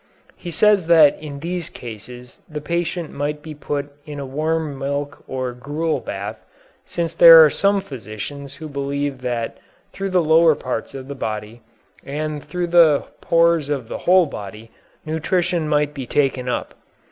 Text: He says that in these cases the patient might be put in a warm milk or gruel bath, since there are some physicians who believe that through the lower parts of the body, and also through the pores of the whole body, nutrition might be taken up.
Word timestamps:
He 0.35 0.49
says 0.49 0.87
that 0.87 1.15
in 1.21 1.41
these 1.41 1.69
cases 1.69 2.39
the 2.49 2.59
patient 2.59 3.11
might 3.11 3.43
be 3.43 3.53
put 3.53 3.91
in 4.03 4.19
a 4.19 4.25
warm 4.25 4.75
milk 4.79 5.23
or 5.27 5.53
gruel 5.53 5.99
bath, 5.99 6.43
since 6.87 7.13
there 7.13 7.45
are 7.45 7.51
some 7.51 7.79
physicians 7.81 8.55
who 8.55 8.67
believe 8.67 9.21
that 9.21 9.59
through 9.93 10.09
the 10.09 10.23
lower 10.23 10.55
parts 10.55 10.95
of 10.95 11.07
the 11.07 11.13
body, 11.13 11.61
and 12.03 12.33
also 12.37 12.47
through 12.47 12.67
the 12.73 13.03
pores 13.21 13.69
of 13.69 13.89
the 13.89 13.99
whole 13.99 14.25
body, 14.25 14.71
nutrition 15.05 15.67
might 15.69 15.93
be 15.93 16.07
taken 16.07 16.49
up. 16.49 16.73